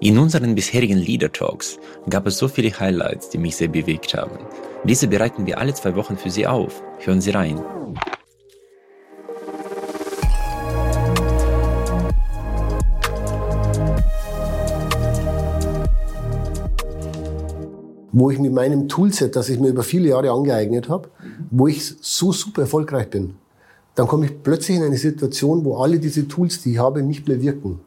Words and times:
In 0.00 0.16
unseren 0.16 0.54
bisherigen 0.54 0.98
Leader 0.98 1.32
Talks 1.32 1.76
gab 2.08 2.24
es 2.28 2.38
so 2.38 2.46
viele 2.46 2.70
Highlights, 2.70 3.30
die 3.30 3.38
mich 3.38 3.56
sehr 3.56 3.66
bewegt 3.66 4.14
haben. 4.14 4.38
Diese 4.84 5.08
bereiten 5.08 5.44
wir 5.44 5.58
alle 5.58 5.74
zwei 5.74 5.96
Wochen 5.96 6.16
für 6.16 6.30
Sie 6.30 6.46
auf. 6.46 6.84
Hören 7.00 7.20
Sie 7.20 7.30
rein. 7.30 7.60
Wo 18.12 18.30
ich 18.30 18.38
mit 18.38 18.52
meinem 18.52 18.88
Toolset, 18.88 19.34
das 19.34 19.48
ich 19.48 19.58
mir 19.58 19.70
über 19.70 19.82
viele 19.82 20.10
Jahre 20.10 20.30
angeeignet 20.30 20.88
habe, 20.88 21.08
wo 21.50 21.66
ich 21.66 21.84
so 22.00 22.30
super 22.30 22.62
erfolgreich 22.62 23.10
bin, 23.10 23.34
dann 23.96 24.06
komme 24.06 24.26
ich 24.26 24.42
plötzlich 24.44 24.76
in 24.76 24.84
eine 24.84 24.96
Situation, 24.96 25.64
wo 25.64 25.78
alle 25.78 25.98
diese 25.98 26.28
Tools, 26.28 26.62
die 26.62 26.74
ich 26.74 26.78
habe, 26.78 27.02
nicht 27.02 27.26
mehr 27.26 27.42
wirken. 27.42 27.80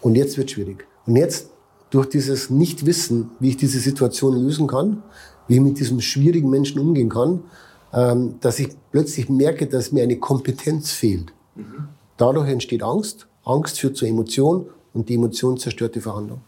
Und 0.00 0.16
jetzt 0.16 0.36
wird 0.36 0.50
schwierig. 0.50 0.84
Und 1.06 1.16
jetzt, 1.16 1.50
durch 1.90 2.08
dieses 2.08 2.48
Nichtwissen, 2.48 3.30
wie 3.38 3.50
ich 3.50 3.56
diese 3.58 3.78
Situation 3.78 4.34
lösen 4.34 4.66
kann, 4.66 5.02
wie 5.46 5.56
ich 5.56 5.60
mit 5.60 5.78
diesem 5.78 6.00
schwierigen 6.00 6.48
Menschen 6.48 6.80
umgehen 6.80 7.10
kann, 7.10 7.44
ähm, 7.92 8.36
dass 8.40 8.58
ich 8.58 8.70
plötzlich 8.90 9.28
merke, 9.28 9.66
dass 9.66 9.92
mir 9.92 10.02
eine 10.02 10.18
Kompetenz 10.18 10.92
fehlt. 10.92 11.34
Mhm. 11.54 11.88
Dadurch 12.16 12.48
entsteht 12.48 12.82
Angst. 12.82 13.28
Angst 13.44 13.78
führt 13.78 13.96
zur 13.96 14.08
Emotion 14.08 14.66
und 14.94 15.08
die 15.08 15.14
Emotion 15.14 15.58
zerstört 15.58 15.94
die 15.94 16.00
Verhandlung. 16.00 16.40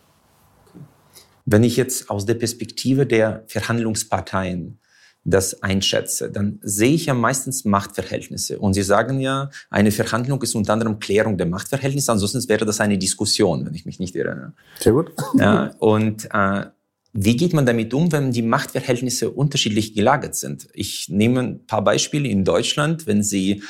Wenn 1.44 1.62
ich 1.62 1.76
jetzt 1.76 2.08
aus 2.08 2.24
der 2.24 2.34
Perspektive 2.34 3.06
der 3.06 3.44
Verhandlungsparteien 3.46 4.78
das 5.24 5.62
einschätze, 5.62 6.30
dann 6.30 6.58
sehe 6.62 6.92
ich 6.92 7.06
ja 7.06 7.14
meistens 7.14 7.64
Machtverhältnisse. 7.64 8.58
Und 8.58 8.74
Sie 8.74 8.82
sagen 8.82 9.20
ja, 9.20 9.50
eine 9.70 9.90
Verhandlung 9.90 10.42
ist 10.42 10.54
unter 10.54 10.74
anderem 10.74 10.98
Klärung 10.98 11.38
der 11.38 11.46
Machtverhältnisse, 11.46 12.12
ansonsten 12.12 12.46
wäre 12.48 12.66
das 12.66 12.80
eine 12.80 12.98
Diskussion, 12.98 13.64
wenn 13.64 13.74
ich 13.74 13.86
mich 13.86 13.98
nicht 13.98 14.14
irre. 14.14 14.52
Sehr 14.78 14.92
gut. 14.92 15.12
Ja, 15.38 15.74
und 15.78 16.28
äh, 16.32 16.66
wie 17.14 17.36
geht 17.36 17.54
man 17.54 17.64
damit 17.64 17.94
um, 17.94 18.12
wenn 18.12 18.32
die 18.32 18.42
Machtverhältnisse 18.42 19.30
unterschiedlich 19.30 19.94
gelagert 19.94 20.34
sind? 20.34 20.68
Ich 20.74 21.08
nehme 21.08 21.40
ein 21.40 21.66
paar 21.66 21.82
Beispiele 21.82 22.28
in 22.28 22.44
Deutschland, 22.44 23.06
wenn 23.06 23.22
Sie 23.22 23.62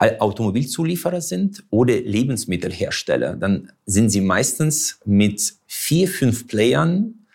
Automobilzulieferer 0.00 1.20
sind 1.20 1.64
oder 1.70 2.00
Lebensmittelhersteller, 2.00 3.34
dann 3.34 3.72
sind 3.84 4.10
sie 4.10 4.20
meistens 4.20 5.00
mit 5.04 5.54
vier, 5.66 6.08
fünf 6.08 6.46
Playern 6.46 7.26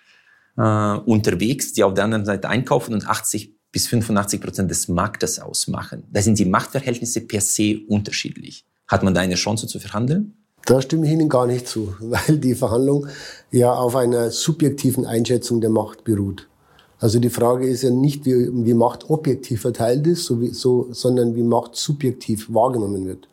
äh, 0.57 0.61
unterwegs, 0.61 1.73
die 1.73 1.83
auf 1.83 1.93
der 1.93 2.05
anderen 2.05 2.25
Seite 2.25 2.49
einkaufen 2.49 2.93
und 2.93 3.07
80 3.07 3.52
bis 3.73 3.87
85 3.87 4.39
Prozent 4.39 4.71
des 4.71 4.87
Marktes 4.87 5.39
ausmachen. 5.39 6.03
Da 6.11 6.21
sind 6.21 6.39
die 6.39 6.45
Machtverhältnisse 6.45 7.21
per 7.21 7.41
se 7.41 7.81
unterschiedlich. 7.89 8.65
Hat 8.87 9.03
man 9.03 9.13
da 9.13 9.21
eine 9.21 9.35
Chance 9.35 9.67
zu 9.67 9.79
verhandeln? 9.79 10.37
Da 10.65 10.81
stimme 10.81 11.05
ich 11.07 11.11
Ihnen 11.11 11.27
gar 11.27 11.47
nicht 11.47 11.67
zu, 11.67 11.93
weil 11.99 12.37
die 12.37 12.55
Verhandlung 12.55 13.07
ja 13.51 13.73
auf 13.73 13.97
einer 13.97 14.31
subjektiven 14.31 15.05
Einschätzung 15.05 15.59
der 15.59 15.71
Macht 15.71 16.05
beruht. 16.05 16.47
Also 16.99 17.19
die 17.19 17.31
Frage 17.31 17.67
ist 17.67 17.81
ja 17.83 17.89
nicht, 17.89 18.25
wie, 18.25 18.47
wie 18.65 18.73
Macht 18.73 19.09
objektiv 19.09 19.61
verteilt 19.61 20.07
ist, 20.07 20.23
so 20.23 20.39
wie, 20.39 20.49
so, 20.49 20.87
sondern 20.91 21.35
wie 21.35 21.43
Macht 21.43 21.75
subjektiv 21.75 22.53
wahrgenommen 22.53 23.05
wird. 23.05 23.27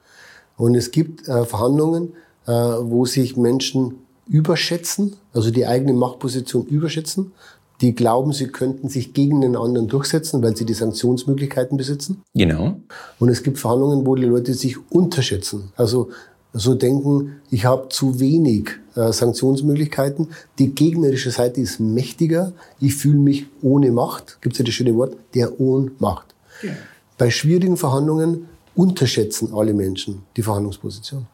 Und 0.56 0.74
es 0.74 0.90
gibt 0.90 1.28
äh, 1.28 1.44
Verhandlungen, 1.44 2.14
äh, 2.46 2.52
wo 2.52 3.04
sich 3.04 3.36
Menschen 3.36 3.94
überschätzen, 4.26 5.16
also 5.32 5.50
die 5.50 5.66
eigene 5.66 5.92
Machtposition 5.92 6.66
überschätzen, 6.66 7.32
die 7.80 7.94
glauben, 7.94 8.32
sie 8.32 8.48
könnten 8.48 8.88
sich 8.88 9.14
gegen 9.14 9.40
den 9.40 9.56
anderen 9.56 9.88
durchsetzen, 9.88 10.42
weil 10.42 10.56
sie 10.56 10.66
die 10.66 10.74
Sanktionsmöglichkeiten 10.74 11.76
besitzen. 11.76 12.22
Genau. 12.34 12.76
Und 13.18 13.28
es 13.28 13.42
gibt 13.42 13.58
Verhandlungen, 13.58 14.06
wo 14.06 14.14
die 14.14 14.26
Leute 14.26 14.54
sich 14.54 14.76
unterschätzen. 14.90 15.72
Also 15.76 16.10
so 16.52 16.74
denken, 16.74 17.36
ich 17.50 17.64
habe 17.64 17.88
zu 17.88 18.20
wenig 18.20 18.70
äh, 18.96 19.12
Sanktionsmöglichkeiten. 19.12 20.28
Die 20.58 20.74
gegnerische 20.74 21.30
Seite 21.30 21.60
ist 21.60 21.80
mächtiger. 21.80 22.52
Ich 22.80 22.96
fühle 22.96 23.18
mich 23.18 23.46
ohne 23.62 23.92
Macht. 23.92 24.38
Gibt 24.42 24.54
es 24.54 24.58
ja 24.58 24.64
das 24.64 24.74
schöne 24.74 24.94
Wort, 24.96 25.16
der 25.34 25.60
Ohnmacht. 25.60 26.34
Ja. 26.62 26.72
Bei 27.16 27.30
schwierigen 27.30 27.76
Verhandlungen 27.76 28.48
unterschätzen 28.74 29.52
alle 29.54 29.74
Menschen 29.74 30.22
die 30.36 30.42
Verhandlungsposition. 30.42 31.26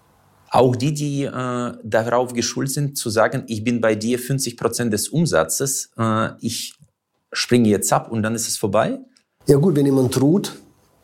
Auch 0.56 0.76
die, 0.76 0.94
die 0.94 1.24
äh, 1.24 1.72
darauf 1.84 2.32
geschult 2.32 2.70
sind, 2.70 2.96
zu 2.96 3.10
sagen, 3.10 3.44
ich 3.46 3.62
bin 3.62 3.80
bei 3.80 3.94
dir 3.94 4.18
50 4.18 4.56
Prozent 4.56 4.92
des 4.92 5.08
Umsatzes, 5.08 5.90
äh, 5.98 6.30
ich 6.40 6.74
springe 7.32 7.68
jetzt 7.68 7.92
ab 7.92 8.10
und 8.10 8.22
dann 8.22 8.34
ist 8.34 8.48
es 8.48 8.56
vorbei? 8.56 8.98
Ja 9.46 9.58
gut, 9.58 9.76
wenn 9.76 9.86
jemand 9.86 10.16
droht, 10.16 10.54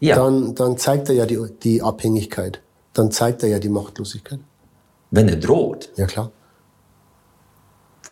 ja. 0.03 0.17
Dann, 0.17 0.57
dann 0.57 0.77
zeigt 0.79 1.09
er 1.11 1.15
ja 1.15 1.27
die, 1.27 1.39
die 1.63 1.81
Abhängigkeit. 1.81 2.61
Dann 2.93 3.13
zeigt 3.13 3.45
er 3.45 3.49
ja 3.49 3.61
die 3.61 3.69
Machtlosigkeit. 3.69 4.41
Wenn 5.13 5.29
er 5.29 5.37
droht? 5.37 5.91
Ja 5.95 6.07
klar. 6.07 6.33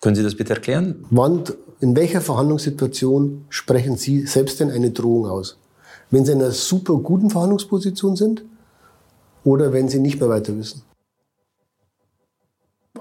Können 0.01 0.15
Sie 0.15 0.23
das 0.23 0.37
bitte 0.37 0.55
erklären? 0.55 1.05
Wann, 1.11 1.43
in 1.81 1.97
welcher 1.97 2.21
Verhandlungssituation 2.21 3.45
sprechen 3.49 3.97
Sie 3.97 4.25
selbst 4.25 4.61
denn 4.61 4.71
eine 4.71 4.93
Drohung 4.93 5.27
aus? 5.27 5.59
Wenn 6.13 6.25
Sie 6.25 6.31
in 6.31 6.41
einer 6.41 6.53
super 6.53 6.95
guten 6.99 7.29
Verhandlungsposition 7.29 8.15
sind 8.15 8.45
oder 9.43 9.73
wenn 9.73 9.89
Sie 9.89 9.99
nicht 9.99 10.21
mehr 10.21 10.29
weiter 10.29 10.57
wissen? 10.57 10.83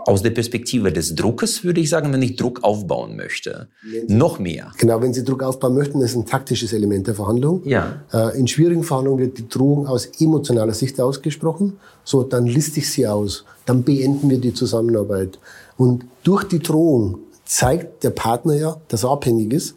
Aus 0.05 0.21
der 0.21 0.31
Perspektive 0.31 0.91
des 0.91 1.15
Druckes 1.15 1.63
würde 1.63 1.81
ich 1.81 1.89
sagen, 1.89 2.11
wenn 2.13 2.21
ich 2.21 2.35
Druck 2.35 2.63
aufbauen 2.63 3.15
möchte, 3.15 3.67
Sie, 3.83 4.13
noch 4.13 4.39
mehr. 4.39 4.71
Genau, 4.77 5.01
wenn 5.01 5.13
Sie 5.13 5.23
Druck 5.23 5.43
aufbauen 5.43 5.75
möchten, 5.75 5.99
das 5.99 6.11
ist 6.11 6.17
ein 6.17 6.25
taktisches 6.25 6.73
Element 6.73 7.07
der 7.07 7.15
Verhandlung. 7.15 7.61
Ja. 7.65 8.01
Äh, 8.11 8.37
in 8.37 8.47
schwierigen 8.47 8.83
Verhandlungen 8.83 9.19
wird 9.19 9.37
die 9.37 9.47
Drohung 9.47 9.87
aus 9.87 10.09
emotionaler 10.19 10.73
Sicht 10.73 10.99
ausgesprochen. 10.99 11.77
So, 12.03 12.23
dann 12.23 12.45
liste 12.45 12.79
ich 12.79 12.89
sie 12.89 13.07
aus. 13.07 13.45
Dann 13.65 13.83
beenden 13.83 14.29
wir 14.29 14.39
die 14.39 14.53
Zusammenarbeit. 14.53 15.39
Und 15.77 16.05
durch 16.23 16.43
die 16.45 16.59
Drohung 16.59 17.19
zeigt 17.45 18.03
der 18.03 18.11
Partner 18.11 18.55
ja, 18.55 18.77
dass 18.87 19.03
er 19.03 19.11
abhängig 19.11 19.53
ist, 19.53 19.75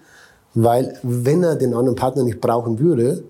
weil 0.54 0.98
wenn 1.02 1.42
er 1.42 1.56
den 1.56 1.74
anderen 1.74 1.96
Partner 1.96 2.22
nicht 2.22 2.40
brauchen 2.40 2.78
würde, 2.78 3.24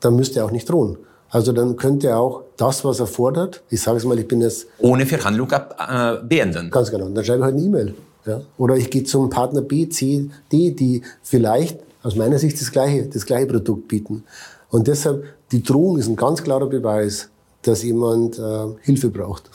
dann 0.00 0.16
müsste 0.16 0.40
er 0.40 0.46
auch 0.46 0.50
nicht 0.50 0.68
drohen. 0.68 0.98
Also 1.34 1.50
dann 1.52 1.74
könnte 1.74 2.06
er 2.06 2.20
auch 2.20 2.44
das, 2.56 2.84
was 2.84 3.00
er 3.00 3.08
fordert, 3.08 3.64
ich 3.68 3.82
sage 3.82 3.96
es 3.96 4.04
mal, 4.04 4.16
ich 4.16 4.28
bin 4.28 4.40
jetzt... 4.40 4.68
Ohne 4.78 5.04
Verhandlung 5.04 5.50
ab, 5.50 5.76
äh, 5.80 6.24
beenden. 6.24 6.70
Ganz 6.70 6.92
genau. 6.92 7.08
Dann 7.08 7.24
schreibe 7.24 7.38
ich 7.38 7.44
halt 7.44 7.54
eine 7.56 7.64
E-Mail. 7.64 7.94
Ja? 8.24 8.40
Oder 8.56 8.76
ich 8.76 8.88
gehe 8.88 9.02
zum 9.02 9.30
Partner 9.30 9.60
B, 9.60 9.88
C, 9.88 10.30
D, 10.52 10.70
die 10.70 11.02
vielleicht 11.24 11.80
aus 12.04 12.14
meiner 12.14 12.38
Sicht 12.38 12.60
das 12.60 12.70
gleiche, 12.70 13.06
das 13.06 13.26
gleiche 13.26 13.48
Produkt 13.48 13.88
bieten. 13.88 14.22
Und 14.70 14.86
deshalb, 14.86 15.24
die 15.50 15.60
Drohung 15.60 15.98
ist 15.98 16.06
ein 16.06 16.14
ganz 16.14 16.40
klarer 16.40 16.68
Beweis, 16.68 17.30
dass 17.62 17.82
jemand 17.82 18.38
äh, 18.38 18.66
Hilfe 18.82 19.08
braucht 19.08 19.50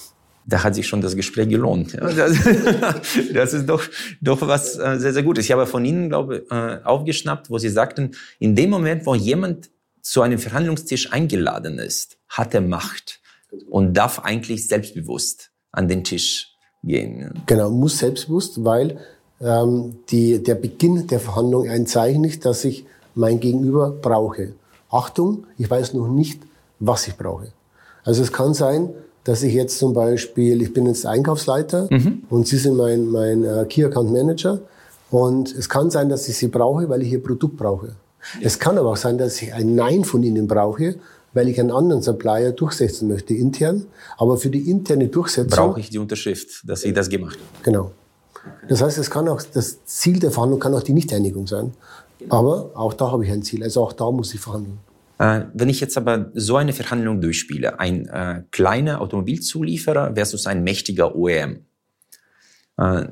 da 0.45 0.63
hat 0.63 0.73
sich 0.73 0.87
schon 0.87 0.99
das 0.99 1.15
Gespräch 1.15 1.47
gelohnt. 1.47 1.95
Das, 3.33 3.53
ist 3.53 3.69
doch, 3.69 3.83
doch 4.19 4.41
was 4.41 4.79
äh, 4.79 4.97
sehr, 4.97 5.13
sehr 5.13 5.21
Gutes. 5.21 5.45
Ich 5.45 5.51
habe 5.51 5.67
von 5.67 5.85
Ihnen, 5.85 6.09
glaube 6.09 6.43
äh, 6.49 6.83
aufgeschnappt, 6.83 7.51
wo 7.51 7.59
Sie 7.59 7.69
sagten, 7.69 8.15
in 8.39 8.55
dem 8.55 8.71
Moment, 8.71 9.05
wo 9.05 9.13
jemand 9.13 9.69
zu 10.09 10.23
einem 10.23 10.39
Verhandlungstisch 10.39 11.13
eingeladen 11.13 11.77
ist, 11.77 12.17
hat 12.27 12.55
er 12.55 12.61
Macht 12.61 13.19
und 13.69 13.93
darf 13.93 14.17
eigentlich 14.19 14.67
selbstbewusst 14.67 15.51
an 15.71 15.87
den 15.87 16.03
Tisch 16.03 16.55
gehen. 16.83 17.31
Genau, 17.45 17.69
muss 17.69 17.99
selbstbewusst, 17.99 18.65
weil 18.65 18.97
ähm, 19.39 19.99
die, 20.09 20.41
der 20.41 20.55
Beginn 20.55 21.05
der 21.05 21.19
Verhandlung 21.19 21.69
ein 21.69 21.85
Zeichen 21.85 22.23
ist, 22.23 22.43
dass 22.43 22.65
ich 22.65 22.85
mein 23.13 23.39
Gegenüber 23.39 23.91
brauche. 23.91 24.53
Achtung, 24.89 25.45
ich 25.59 25.69
weiß 25.69 25.93
noch 25.93 26.07
nicht, 26.07 26.41
was 26.79 27.07
ich 27.07 27.15
brauche. 27.15 27.51
Also 28.03 28.23
es 28.23 28.33
kann 28.33 28.55
sein, 28.55 28.89
dass 29.25 29.43
ich 29.43 29.53
jetzt 29.53 29.77
zum 29.77 29.93
Beispiel, 29.93 30.59
ich 30.63 30.73
bin 30.73 30.87
jetzt 30.87 31.05
Einkaufsleiter 31.05 31.87
mhm. 31.91 32.23
und 32.31 32.47
Sie 32.47 32.57
sind 32.57 32.75
mein, 32.75 33.09
mein 33.09 33.43
äh, 33.43 33.63
Key 33.69 33.85
Account 33.85 34.11
Manager 34.11 34.59
und 35.11 35.53
es 35.53 35.69
kann 35.69 35.91
sein, 35.91 36.09
dass 36.09 36.27
ich 36.27 36.35
Sie 36.35 36.47
brauche, 36.47 36.89
weil 36.89 37.03
ich 37.03 37.11
Ihr 37.11 37.21
Produkt 37.21 37.57
brauche. 37.57 37.95
Es 38.41 38.59
kann 38.59 38.77
aber 38.77 38.91
auch 38.91 38.97
sein, 38.97 39.17
dass 39.17 39.41
ich 39.41 39.53
ein 39.53 39.75
Nein 39.75 40.03
von 40.03 40.23
Ihnen 40.23 40.47
brauche, 40.47 40.95
weil 41.33 41.47
ich 41.47 41.59
einen 41.59 41.71
anderen 41.71 42.01
Supplier 42.01 42.51
durchsetzen 42.51 43.07
möchte 43.07 43.33
intern. 43.33 43.85
Aber 44.17 44.37
für 44.37 44.49
die 44.49 44.69
interne 44.69 45.07
Durchsetzung 45.07 45.49
brauche 45.49 45.79
ich 45.79 45.89
die 45.89 45.99
Unterschrift, 45.99 46.63
dass 46.67 46.83
ich 46.83 46.93
das 46.93 47.09
gemacht 47.09 47.37
habe. 47.37 47.63
Genau. 47.63 47.91
Das 48.67 48.81
heißt, 48.81 48.97
es 48.97 49.09
kann 49.09 49.27
auch 49.27 49.41
das 49.41 49.83
Ziel 49.85 50.19
der 50.19 50.31
Verhandlung 50.31 50.59
kann 50.59 50.73
auch 50.73 50.83
die 50.83 50.93
Nichteinigung 50.93 51.47
sein. 51.47 51.73
Genau. 52.19 52.35
Aber 52.35 52.71
auch 52.73 52.93
da 52.93 53.11
habe 53.11 53.25
ich 53.25 53.31
ein 53.31 53.43
Ziel. 53.43 53.63
Also 53.63 53.83
auch 53.83 53.93
da 53.93 54.09
muss 54.11 54.33
ich 54.33 54.39
verhandeln. 54.39 54.79
Äh, 55.19 55.45
wenn 55.53 55.69
ich 55.69 55.81
jetzt 55.81 55.97
aber 55.97 56.31
so 56.33 56.55
eine 56.55 56.73
Verhandlung 56.73 57.19
durchspiele, 57.19 57.79
ein 57.79 58.07
äh, 58.07 58.43
kleiner 58.51 59.01
Automobilzulieferer 59.01 60.13
versus 60.15 60.47
ein 60.47 60.63
mächtiger 60.63 61.15
OEM, 61.15 61.65
äh, 62.77 63.05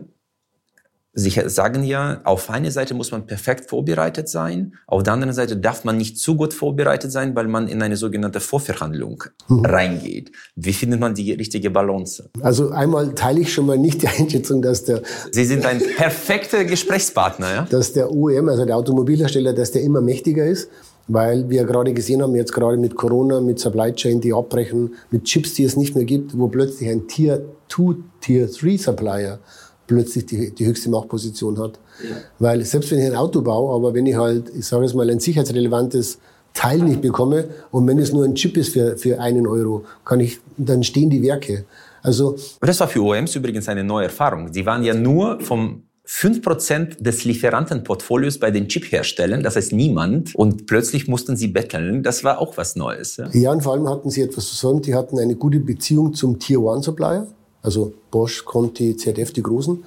Sie 1.19 1.31
sagen 1.48 1.84
ja, 1.84 2.22
auf 2.25 2.52
einer 2.52 2.69
Seite 2.69 2.94
muss 2.94 3.10
man 3.12 3.25
perfekt 3.25 3.68
vorbereitet 3.72 4.30
sein, 4.30 4.75
auf 4.86 5.02
der 5.02 5.14
anderen 5.14 5.34
Seite 5.34 5.58
darf 5.58 5.84
man 5.84 5.98
nicht 5.98 6.19
zu 6.19 6.36
gut 6.36 6.54
vorbereitet 6.54 7.12
sein, 7.12 7.36
weil 7.36 7.48
man 7.48 7.68
in 7.68 7.81
eine 7.81 7.98
sogenannte 7.98 8.40
Vorverhandlung 8.40 9.24
mhm. 9.48 9.66
reingeht. 9.66 10.31
Wie 10.56 10.74
findet 10.74 11.00
man 11.00 11.16
die 11.16 11.31
richtige 11.34 11.72
Balance? 11.72 12.30
Also 12.42 12.69
einmal 12.69 13.16
teile 13.16 13.40
ich 13.40 13.52
schon 13.52 13.66
mal 13.66 13.80
nicht 13.80 14.04
die 14.04 14.08
Einschätzung, 14.08 14.62
dass 14.62 14.84
der... 14.84 15.02
Sie 15.31 15.46
sind 15.46 15.66
ein 15.66 15.81
perfekter 15.98 16.64
Gesprächspartner, 16.66 17.52
ja? 17.52 17.68
Dass 17.68 17.94
der 17.94 18.12
OEM, 18.12 18.50
also 18.50 18.66
der 18.66 18.78
Automobilhersteller, 18.78 19.54
dass 19.54 19.72
der 19.72 19.81
immer 19.81 20.02
mächtiger 20.02 20.46
ist 20.46 20.69
weil 21.08 21.50
wir 21.50 21.64
gerade 21.64 21.94
gesehen 21.94 22.22
haben, 22.22 22.36
jetzt 22.36 22.52
gerade 22.52 22.78
mit 22.78 22.96
Corona, 22.96 23.40
mit 23.40 23.60
Supply 23.60 23.94
Chain, 23.94 24.19
die 24.19 24.34
abbrechen, 24.34 24.96
mit 25.10 25.24
Chips, 25.24 25.54
die 25.54 25.64
es 25.64 25.78
nicht 25.78 25.96
mehr 25.96 26.04
gibt, 26.04 26.38
wo 26.38 26.50
plötzlich 26.50 26.90
ein 26.90 27.08
Tier 27.08 27.46
2, 27.69 27.96
Tier 28.19 28.48
3 28.48 28.78
Supplier 28.78 29.40
plötzlich 29.88 30.25
die, 30.25 30.54
die 30.54 30.66
höchste 30.66 30.89
Machtposition 30.89 31.57
hat. 31.60 31.80
Ja. 32.04 32.18
Weil 32.39 32.63
selbst 32.66 32.92
wenn 32.92 33.00
ich 33.00 33.06
ein 33.06 33.16
Auto 33.16 33.42
baue, 33.42 33.74
aber 33.74 33.94
wenn 33.94 34.06
ich 34.06 34.16
halt, 34.16 34.51
ich 34.56 34.66
sage 34.66 34.86
es 34.86 34.94
mal, 34.94 35.10
ein 35.10 35.19
sicherheitsrelevantes 35.19 36.19
Teil 36.54 36.80
nicht 36.80 37.01
bekomme 37.01 37.45
und 37.72 37.88
wenn 37.88 38.00
es 38.00 38.12
nur 38.12 38.25
ein 38.25 38.36
Chip 38.36 38.57
ist 38.57 38.74
für, 38.74 38.98
für 38.98 39.19
einen 39.19 39.48
Euro, 39.48 39.86
kann 40.06 40.19
ich, 40.19 40.39
dann 40.57 40.84
stehen 40.84 41.10
die 41.10 41.22
Werke. 41.22 41.66
Also, 42.01 42.38
das 42.62 42.80
war 42.80 42.88
für 42.88 43.01
OEMs 43.01 43.36
übrigens 43.36 43.68
eine 43.68 43.84
neue 43.84 44.06
Erfahrung. 44.06 44.51
Sie 44.54 44.66
waren 44.66 44.84
ja 44.84 44.94
nur 44.94 45.39
vom 45.42 45.84
5% 46.07 47.04
des 47.04 47.25
Lieferantenportfolios 47.25 48.40
bei 48.40 48.50
den 48.50 48.69
Chipherstellern, 48.69 49.44
das 49.44 49.57
heißt 49.57 49.74
niemand. 49.74 50.33
Und 50.36 50.66
plötzlich 50.66 51.07
mussten 51.07 51.36
sie 51.36 51.50
betteln. 51.50 52.01
Das 52.01 52.24
war 52.24 52.40
auch 52.40 52.56
was 52.57 52.78
Neues. 52.78 53.18
Ja, 53.18 53.30
ja 53.33 53.51
und 53.51 53.62
vor 53.62 53.74
allem 53.74 53.90
hatten 53.90 54.10
sie 54.10 54.22
etwas 54.22 54.48
versäumt. 54.48 54.86
Die 54.88 54.95
hatten 54.95 55.19
eine 55.19 55.36
gute 55.36 55.60
Beziehung 55.60 56.13
zum 56.13 56.40
Tier-One-Supplier, 56.40 57.28
also 57.62 57.94
Bosch, 58.12 58.45
Conti, 58.45 58.95
ZF, 58.95 59.33
die 59.33 59.44
Großen, 59.44 59.83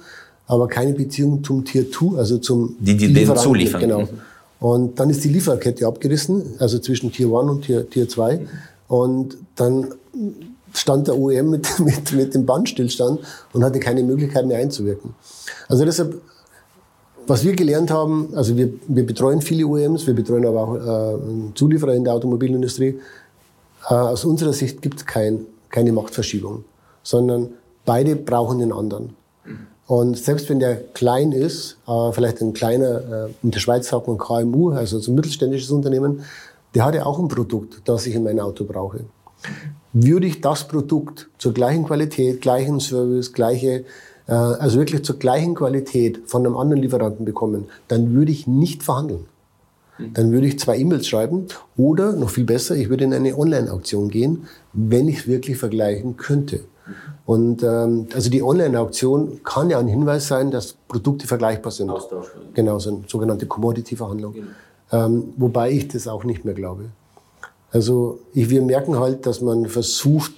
aber 0.47 0.67
keine 0.67 0.93
Beziehung 0.93 1.43
zum 1.43 1.63
Tier-Two, 1.63 2.17
also 2.17 2.37
zum 2.37 2.75
Die, 2.79 2.97
die 2.97 3.13
den 3.13 3.35
zuliefern. 3.37 3.81
Genau. 3.81 4.07
Und 4.59 4.99
dann 4.99 5.09
ist 5.09 5.23
die 5.23 5.29
Lieferkette 5.29 5.87
abgerissen, 5.87 6.55
also 6.59 6.77
zwischen 6.77 7.11
Tier 7.11 7.27
1 7.27 7.49
und 7.49 7.61
Tier, 7.63 7.89
Tier 7.89 8.07
2. 8.07 8.41
Und 8.87 9.37
dann 9.55 9.93
stand 10.73 11.07
der 11.07 11.17
OEM 11.17 11.49
mit, 11.49 11.79
mit, 11.79 12.11
mit 12.11 12.35
dem 12.35 12.45
Bandstillstand 12.45 13.19
und 13.53 13.63
hatte 13.63 13.79
keine 13.79 14.03
Möglichkeit 14.03 14.45
mehr 14.45 14.59
einzuwirken. 14.59 15.15
Also 15.67 15.85
deshalb, 15.85 16.21
was 17.27 17.43
wir 17.43 17.53
gelernt 17.53 17.91
haben, 17.91 18.33
also 18.35 18.57
wir, 18.57 18.69
wir 18.87 19.05
betreuen 19.05 19.41
viele 19.41 19.65
OEMs, 19.65 20.05
wir 20.05 20.13
betreuen 20.13 20.45
aber 20.45 20.61
auch 20.61 20.75
äh, 20.75 21.53
Zulieferer 21.55 21.95
in 21.95 22.03
der 22.03 22.13
Automobilindustrie. 22.13 22.99
Äh, 23.89 23.93
aus 23.93 24.25
unserer 24.25 24.53
Sicht 24.53 24.81
gibt 24.81 24.99
es 24.99 25.05
kein, 25.05 25.45
keine 25.69 25.91
Machtverschiebung, 25.91 26.65
sondern 27.03 27.49
beide 27.85 28.15
brauchen 28.15 28.59
den 28.59 28.71
anderen. 28.71 29.15
Und 29.87 30.17
selbst 30.17 30.49
wenn 30.49 30.59
der 30.59 30.77
klein 30.77 31.33
ist, 31.33 31.77
äh, 31.85 32.11
vielleicht 32.13 32.41
ein 32.41 32.53
kleiner, 32.53 33.27
äh, 33.27 33.29
in 33.43 33.51
der 33.51 33.59
Schweiz 33.59 33.89
sagt 33.89 34.07
man 34.07 34.17
KMU, 34.17 34.71
also 34.71 34.99
so 34.99 35.11
ein 35.11 35.15
mittelständisches 35.15 35.69
Unternehmen, 35.69 36.23
der 36.73 36.85
hat 36.85 36.95
ja 36.95 37.05
auch 37.05 37.19
ein 37.19 37.27
Produkt, 37.27 37.81
das 37.85 38.05
ich 38.05 38.15
in 38.15 38.23
mein 38.23 38.39
Auto 38.39 38.63
brauche. 38.63 39.01
Würde 39.91 40.27
ich 40.27 40.39
das 40.39 40.67
Produkt 40.67 41.29
zur 41.37 41.53
gleichen 41.53 41.83
Qualität, 41.83 42.41
gleichen 42.41 42.79
Service, 42.79 43.33
gleiche, 43.33 43.83
äh, 44.27 44.31
also 44.31 44.79
wirklich 44.79 45.03
zur 45.03 45.19
gleichen 45.19 45.55
Qualität 45.55 46.21
von 46.25 46.45
einem 46.45 46.55
anderen 46.55 46.81
Lieferanten 46.81 47.25
bekommen, 47.25 47.65
dann 47.89 48.13
würde 48.13 48.31
ich 48.31 48.47
nicht 48.47 48.83
verhandeln. 48.83 49.25
Dann 50.13 50.31
würde 50.31 50.47
ich 50.47 50.57
zwei 50.57 50.77
E-Mails 50.77 51.05
schreiben 51.05 51.47
oder 51.77 52.13
noch 52.13 52.29
viel 52.29 52.45
besser, 52.45 52.75
ich 52.75 52.89
würde 52.89 53.03
in 53.03 53.13
eine 53.13 53.37
Online-Auktion 53.37 54.09
gehen, 54.09 54.47
wenn 54.73 55.07
ich 55.07 55.19
es 55.19 55.27
wirklich 55.27 55.57
vergleichen 55.57 56.17
könnte. 56.17 56.61
Und 57.25 57.63
ähm, 57.63 58.07
also 58.13 58.29
die 58.29 58.43
Online-Auktion 58.43 59.41
kann 59.43 59.69
ja 59.69 59.79
ein 59.79 59.87
Hinweis 59.87 60.27
sein, 60.27 60.51
dass 60.51 60.73
Produkte 60.87 61.27
vergleichbar 61.27 61.71
sind. 61.71 61.89
Austausch. 61.89 62.27
Genau, 62.53 62.79
so 62.79 62.89
eine 62.89 63.01
sogenannte 63.07 63.45
Commodity-Verhandlung. 63.45 64.33
Genau. 64.33 64.47
Ähm, 64.91 65.33
wobei 65.37 65.71
ich 65.71 65.87
das 65.87 66.07
auch 66.07 66.23
nicht 66.23 66.43
mehr 66.45 66.53
glaube. 66.53 66.85
Also 67.71 68.19
ich, 68.33 68.49
wir 68.49 68.61
merken 68.61 68.99
halt, 68.99 69.25
dass 69.25 69.41
man 69.41 69.67
versucht, 69.67 70.33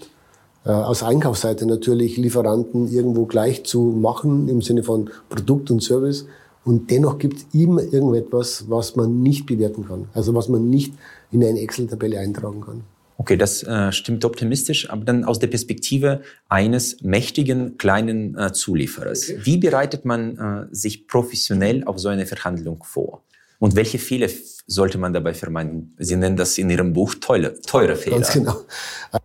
äh, 0.65 0.69
aus 0.69 1.03
Einkaufsseite 1.03 1.65
natürlich 1.65 2.17
Lieferanten 2.17 2.91
irgendwo 2.91 3.25
gleich 3.25 3.63
zu 3.65 3.81
machen 3.81 4.47
im 4.49 4.61
Sinne 4.61 4.83
von 4.83 5.09
Produkt 5.29 5.71
und 5.71 5.81
Service. 5.81 6.25
Und 6.65 6.91
dennoch 6.91 7.17
gibt 7.17 7.37
es 7.37 7.45
immer 7.53 7.81
irgendetwas, 7.81 8.65
was 8.69 8.95
man 8.95 9.21
nicht 9.21 9.45
bewerten 9.45 9.85
kann. 9.87 10.07
Also 10.13 10.33
was 10.33 10.47
man 10.47 10.69
nicht 10.69 10.93
in 11.31 11.43
eine 11.43 11.59
Excel-Tabelle 11.59 12.19
eintragen 12.19 12.61
kann. 12.61 12.81
Okay, 13.17 13.37
das 13.37 13.63
äh, 13.63 13.91
stimmt 13.91 14.25
optimistisch, 14.25 14.89
aber 14.89 15.05
dann 15.05 15.23
aus 15.23 15.39
der 15.39 15.47
Perspektive 15.47 16.21
eines 16.49 17.01
mächtigen 17.01 17.77
kleinen 17.77 18.37
äh, 18.37 18.51
Zulieferers. 18.51 19.29
Okay. 19.29 19.39
Wie 19.43 19.57
bereitet 19.57 20.05
man 20.05 20.37
äh, 20.37 20.75
sich 20.75 21.07
professionell 21.07 21.83
auf 21.83 21.99
so 21.99 22.09
eine 22.09 22.25
Verhandlung 22.25 22.83
vor? 22.83 23.23
Und 23.59 23.75
welche 23.75 23.99
Fehler 23.99 24.27
sollte 24.67 24.97
man 24.97 25.13
dabei 25.13 25.33
vermeiden? 25.33 25.95
Sie 25.99 26.15
nennen 26.15 26.35
das 26.35 26.57
in 26.57 26.69
Ihrem 26.69 26.91
Buch 26.91 27.15
teure, 27.15 27.59
teure 27.61 27.95
Fehler. 27.95 28.17
Ganz 28.17 28.33
genau. 28.33 28.57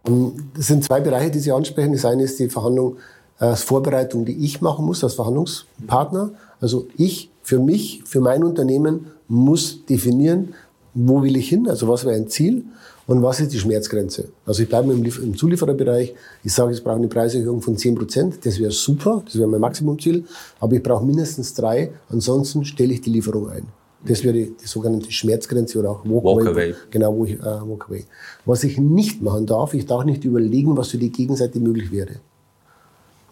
Ähm, 0.07 0.51
das 0.55 0.67
sind 0.67 0.85
zwei 0.85 1.01
Bereiche, 1.01 1.31
die 1.31 1.41
Sie 1.41 1.51
ansprechen. 1.51 1.93
Das 1.93 2.05
eine 2.05 2.25
ist 2.25 2.39
die 2.39 2.49
Verhandlung, 2.49 2.99
äh, 3.41 3.47
als 3.47 3.63
Vorbereitung, 3.63 4.25
die 4.25 4.45
ich 4.45 4.61
machen 4.61 4.85
muss 4.85 5.03
als 5.03 5.15
Verhandlungspartner. 5.15 6.33
Also 6.61 6.89
ich 6.97 7.31
für 7.43 7.59
mich, 7.59 8.03
für 8.05 8.21
mein 8.21 8.45
Unternehmen 8.45 9.07
muss 9.29 9.87
definieren, 9.87 10.55
wo 10.95 11.23
will 11.23 11.37
ich 11.37 11.49
hin, 11.49 11.69
also 11.69 11.89
was 11.89 12.05
wäre 12.05 12.17
ein 12.17 12.29
Ziel 12.29 12.65
und 13.09 13.23
was 13.23 13.41
ist 13.41 13.55
die 13.55 13.59
Schmerzgrenze? 13.59 14.29
Also 14.45 14.63
ich 14.63 14.69
bleibe 14.69 14.93
im, 14.93 15.03
im 15.03 15.35
Zuliefererbereich. 15.35 16.15
Ich 16.45 16.53
sage, 16.53 16.75
ich 16.75 16.85
brauche 16.85 16.97
eine 16.97 17.09
Preiserhöhung 17.09 17.63
von 17.63 17.75
10 17.75 17.95
Prozent. 17.95 18.45
Das 18.45 18.61
wäre 18.61 18.71
super, 18.71 19.23
das 19.25 19.39
wäre 19.39 19.49
mein 19.49 19.63
Maximumziel. 19.63 20.25
Aber 20.61 20.75
ich 20.75 20.83
brauche 20.83 21.07
mindestens 21.07 21.55
drei. 21.55 21.91
Ansonsten 22.11 22.67
stelle 22.67 22.93
ich 22.93 23.01
die 23.01 23.09
Lieferung 23.09 23.49
ein. 23.49 23.67
Das 24.05 24.23
wäre 24.23 24.35
die, 24.35 24.55
die 24.63 24.67
sogenannte 24.67 25.11
Schmerzgrenze 25.11 25.79
oder 25.79 25.93
auch 25.93 26.05
Walkaway. 26.05 26.45
Walk 26.45 26.49
away. 26.49 26.75
Genau, 26.91 27.17
wo 27.17 27.25
ich, 27.25 27.41
äh, 27.41 27.45
Walkaway. 27.45 28.05
Was 28.45 28.63
ich 28.65 28.77
nicht 28.77 29.23
machen 29.23 29.47
darf, 29.47 29.73
ich 29.73 29.87
darf 29.87 30.05
nicht 30.05 30.25
überlegen, 30.25 30.77
was 30.77 30.89
für 30.89 30.99
die 30.99 31.11
Gegenseite 31.11 31.61
möglich 31.61 31.91
wäre. 31.91 32.17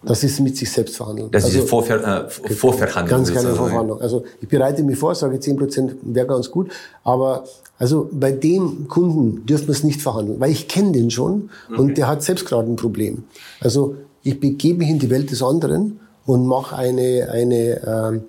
Das 0.03 0.23
ist 0.23 0.41
mit 0.41 0.57
sich 0.57 0.71
selbst 0.71 0.97
verhandeln. 0.97 1.31
Das 1.31 1.45
also, 1.45 1.59
ist 1.61 1.69
Vorver 1.69 2.27
äh, 2.27 2.31
Vorverhandlung. 2.31 3.19
Ganz 3.19 3.33
keine 3.33 3.55
Vorverhandlung. 3.55 4.01
Also 4.01 4.25
ich 4.41 4.49
bereite 4.49 4.83
mich 4.83 4.99
vor, 4.99 5.15
sage 5.15 5.41
10 5.41 5.57
Prozent 5.57 5.97
wäre 6.03 6.27
ganz 6.27 6.51
gut, 6.51 6.71
aber 7.03 7.45
also 7.79 8.09
bei 8.13 8.33
dem 8.33 8.89
Kunden 8.89 9.45
dürfen 9.47 9.67
wir 9.67 9.73
es 9.73 9.85
nicht 9.85 10.01
verhandeln, 10.01 10.41
weil 10.41 10.51
ich 10.51 10.69
kenne 10.69 10.93
den 10.93 11.11
schon 11.11 11.51
okay. 11.69 11.81
und 11.81 11.99
der 11.99 12.09
hat 12.09 12.23
selbst 12.23 12.47
gerade 12.47 12.71
ein 12.71 12.77
Problem. 12.77 13.25
Also 13.61 13.97
ich 14.23 14.39
begebe 14.39 14.79
mich 14.79 14.91
in 14.91 14.99
die 14.99 15.11
Welt 15.11 15.31
des 15.31 15.43
anderen 15.43 16.01
und 16.25 16.47
mache 16.47 16.77
eine 16.77 17.29
eine 17.33 17.81
ähm, 17.87 18.25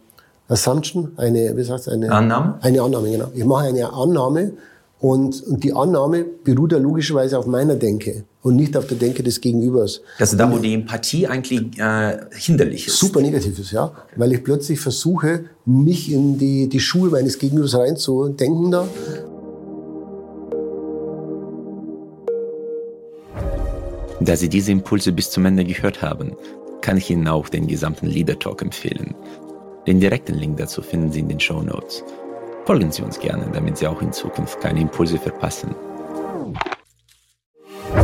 Assumption, 0.47 1.11
eine 1.17 1.55
wie 1.55 1.63
sagst 1.63 1.89
eine 1.89 2.11
Annahme, 2.11 2.59
eine 2.61 2.81
Annahme 2.81 3.11
genau. 3.11 3.27
Ich 3.35 3.45
mache 3.45 3.65
eine 3.65 3.91
Annahme 3.91 4.53
und, 4.99 5.43
und 5.43 5.63
die 5.63 5.73
Annahme 5.73 6.25
beruht 6.43 6.71
ja 6.71 6.79
logischerweise 6.79 7.37
auf 7.37 7.45
meiner 7.45 7.75
Denke 7.75 8.23
und 8.41 8.55
nicht 8.55 8.75
auf 8.75 8.87
der 8.87 8.97
Denke 8.97 9.21
des 9.21 9.41
Gegenübers. 9.41 10.01
Das 10.17 10.31
ist 10.31 10.39
da, 10.39 10.51
wo 10.51 10.57
die 10.57 10.73
Empathie 10.73 11.27
eigentlich 11.27 11.77
äh, 11.79 12.17
hinderlich 12.31 12.87
ist. 12.87 12.97
Super 12.97 13.21
negativ 13.21 13.59
ist, 13.59 13.71
ja. 13.71 13.91
Weil 14.15 14.33
ich 14.33 14.43
plötzlich 14.43 14.79
versuche, 14.79 15.45
mich 15.65 16.11
in 16.11 16.39
die, 16.39 16.67
die 16.67 16.79
Schuhe 16.79 17.09
meines 17.09 17.37
Gegenübers 17.37 17.75
reinzudenken 17.75 18.71
da. 18.71 18.87
Da 24.19 24.35
Sie 24.35 24.49
diese 24.49 24.71
Impulse 24.71 25.11
bis 25.11 25.29
zum 25.29 25.45
Ende 25.45 25.63
gehört 25.63 26.01
haben, 26.01 26.35
kann 26.81 26.97
ich 26.97 27.11
Ihnen 27.11 27.27
auch 27.27 27.49
den 27.49 27.67
gesamten 27.67 28.07
Leader 28.07 28.37
Talk 28.39 28.63
empfehlen. 28.63 29.13
Den 29.85 29.99
direkten 29.99 30.33
Link 30.33 30.57
dazu 30.57 30.81
finden 30.81 31.11
Sie 31.11 31.19
in 31.19 31.29
den 31.29 31.39
Show 31.39 31.61
Notes. 31.61 32.03
Folgen 32.67 32.91
Sie 32.91 33.01
uns 33.01 33.17
gerne, 33.17 33.49
damit 33.53 33.77
Sie 33.77 33.87
auch 33.87 34.01
in 34.01 34.11
Zukunft 34.11 34.59
keine 34.59 34.81
Impulse 34.81 35.17
verpassen. 35.17 35.73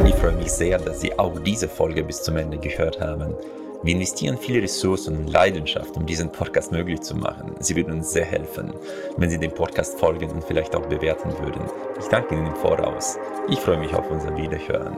Ich 0.06 0.16
freue 0.16 0.38
mich 0.38 0.54
sehr, 0.54 0.78
dass 0.78 1.02
Sie 1.02 1.20
auch 1.20 1.38
diese 1.40 1.68
Folge 1.68 2.02
bis 2.02 2.24
zum 2.24 2.38
Ende 2.38 2.58
gehört 2.58 3.02
haben. 3.02 3.36
Wir 3.84 3.94
investieren 3.94 4.38
viele 4.38 4.64
Ressourcen 4.64 5.18
und 5.18 5.28
Leidenschaft, 5.28 5.98
um 5.98 6.06
diesen 6.06 6.32
Podcast 6.32 6.72
möglich 6.72 7.02
zu 7.02 7.14
machen. 7.14 7.56
Sie 7.60 7.76
würden 7.76 7.92
uns 7.96 8.14
sehr 8.14 8.24
helfen, 8.24 8.74
wenn 9.18 9.30
Sie 9.30 9.38
dem 9.38 9.54
Podcast 9.54 10.00
folgen 10.00 10.32
und 10.32 10.46
vielleicht 10.46 10.74
auch 10.78 10.86
bewerten 10.86 11.34
würden. 11.40 11.66
Ich 12.00 12.06
danke 12.06 12.34
Ihnen 12.34 12.48
im 12.48 12.56
Voraus. 12.56 13.18
Ich 13.50 13.60
freue 13.60 13.80
mich 13.80 13.94
auf 13.94 14.10
unser 14.10 14.34
Wiederhören. 14.38 14.96